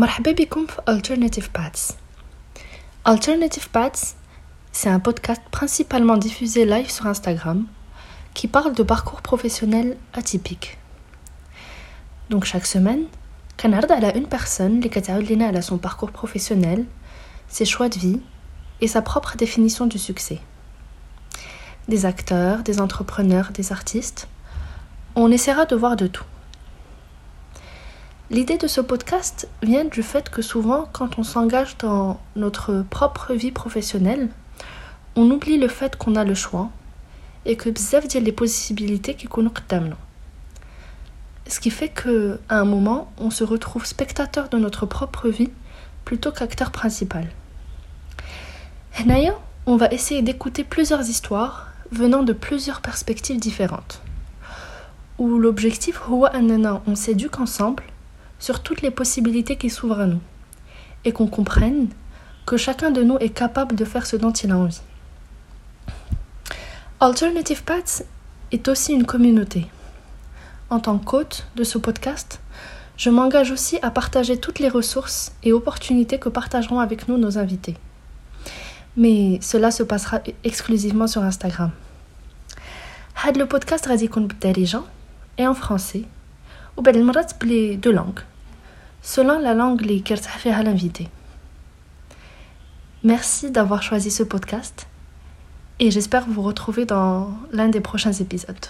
مرحبا 0.00 0.32
بكم 0.32 0.66
في 0.66 0.80
Alternative 0.88 1.48
Paths. 1.58 1.94
Alternative 3.08 3.68
Paths, 3.72 4.16
c'est 4.72 4.90
un 4.90 5.00
podcast 5.00 5.42
principalement 5.50 6.16
diffusé 6.16 6.64
live 6.64 6.90
sur 6.90 7.06
Instagram 7.06 7.66
qui 8.34 8.48
parle 8.48 8.74
de 8.74 8.82
parcours 8.82 9.22
professionnel 9.22 9.96
atypique. 10.12 10.78
Donc 12.30 12.44
chaque 12.44 12.66
semaine, 12.66 13.04
كنعرض 13.60 13.92
على 13.92 14.12
une 14.12 14.28
personne 14.38 14.60
اللي 14.60 14.88
كتعاود 14.88 15.32
لنا 15.32 15.46
على 15.46 15.62
son 15.62 15.78
parcours 15.78 16.10
professionnel, 16.10 16.84
ses 17.48 17.64
choix 17.64 17.88
de 17.88 17.98
vie 17.98 18.20
et 18.80 18.88
sa 18.88 19.02
propre 19.02 19.36
définition 19.36 19.86
du 19.86 19.98
succès. 19.98 20.40
Des 21.88 22.04
acteurs, 22.04 22.62
des 22.62 22.80
entrepreneurs, 22.80 23.50
des 23.52 23.72
artistes, 23.72 24.28
on 25.14 25.30
essaiera 25.30 25.64
de 25.64 25.76
voir 25.76 25.96
de 25.96 26.06
tout. 26.06 26.24
L'idée 28.31 28.57
de 28.57 28.67
ce 28.67 28.79
podcast 28.79 29.49
vient 29.61 29.83
du 29.83 30.01
fait 30.01 30.29
que 30.29 30.41
souvent, 30.41 30.87
quand 30.93 31.19
on 31.19 31.23
s'engage 31.23 31.77
dans 31.79 32.17
notre 32.37 32.81
propre 32.89 33.33
vie 33.33 33.51
professionnelle, 33.51 34.29
on 35.17 35.29
oublie 35.29 35.57
le 35.57 35.67
fait 35.67 35.97
qu'on 35.97 36.15
a 36.15 36.23
le 36.23 36.33
choix 36.33 36.69
et 37.45 37.57
que 37.57 37.69
bzaf 37.69 38.05
a 38.15 38.19
les 38.21 38.31
possibilités 38.31 39.15
qui 39.15 39.27
nous 39.35 39.51
Ce 41.45 41.59
qui 41.59 41.69
fait 41.69 41.89
que 41.89 42.39
à 42.47 42.59
un 42.59 42.63
moment, 42.63 43.11
on 43.17 43.31
se 43.31 43.43
retrouve 43.43 43.85
spectateur 43.85 44.47
de 44.47 44.57
notre 44.57 44.85
propre 44.85 45.27
vie 45.27 45.51
plutôt 46.05 46.31
qu'acteur 46.31 46.71
principal. 46.71 47.27
D'ailleurs, 49.05 49.41
on 49.65 49.75
va 49.75 49.87
essayer 49.87 50.21
d'écouter 50.21 50.63
plusieurs 50.63 51.01
histoires 51.01 51.67
venant 51.91 52.23
de 52.23 52.31
plusieurs 52.31 52.79
perspectives 52.79 53.41
différentes. 53.41 54.01
Où 55.17 55.37
l'objectif 55.37 55.99
on 56.07 56.95
s'éduque 56.95 57.41
ensemble 57.41 57.83
sur 58.41 58.61
toutes 58.61 58.81
les 58.81 58.91
possibilités 58.91 59.55
qui 59.55 59.69
s'ouvrent 59.69 60.01
à 60.01 60.07
nous 60.07 60.19
et 61.05 61.13
qu'on 61.13 61.27
comprenne 61.27 61.87
que 62.45 62.57
chacun 62.57 62.89
de 62.89 63.03
nous 63.03 63.17
est 63.19 63.29
capable 63.29 63.75
de 63.75 63.85
faire 63.85 64.05
ce 64.05 64.17
dont 64.17 64.31
il 64.31 64.51
a 64.51 64.57
envie. 64.57 64.81
Alternative 66.99 67.63
Paths 67.63 68.03
est 68.51 68.67
aussi 68.67 68.93
une 68.93 69.05
communauté. 69.05 69.67
En 70.71 70.79
tant 70.79 70.97
qu'hôte 70.97 71.45
de 71.55 71.63
ce 71.63 71.77
podcast, 71.77 72.41
je 72.97 73.11
m'engage 73.11 73.51
aussi 73.51 73.77
à 73.83 73.91
partager 73.91 74.37
toutes 74.37 74.59
les 74.59 74.69
ressources 74.69 75.31
et 75.43 75.53
opportunités 75.53 76.17
que 76.17 76.29
partageront 76.29 76.79
avec 76.79 77.07
nous 77.07 77.17
nos 77.17 77.37
invités. 77.37 77.77
Mais 78.97 79.39
cela 79.41 79.69
se 79.69 79.83
passera 79.83 80.19
exclusivement 80.43 81.07
sur 81.07 81.23
Instagram. 81.23 81.71
Had 83.23 83.37
le 83.37 83.45
podcast 83.45 83.85
radicon 83.85 84.27
gens 84.63 84.85
et 85.37 85.45
en 85.45 85.53
français 85.53 86.03
ou 86.75 86.81
ben 86.81 87.11
les 87.43 87.77
deux 87.77 87.91
langues 87.91 88.21
selon 89.01 89.39
la 89.39 89.53
langue 89.53 89.81
les 89.81 90.01
à 90.55 90.63
l'invité. 90.63 91.09
Merci 93.03 93.51
d'avoir 93.51 93.81
choisi 93.81 94.11
ce 94.11 94.23
podcast 94.23 94.87
et 95.79 95.89
j'espère 95.89 96.27
vous 96.27 96.43
retrouver 96.43 96.85
dans 96.85 97.31
l'un 97.51 97.69
des 97.69 97.81
prochains 97.81 98.13
épisodes. 98.13 98.67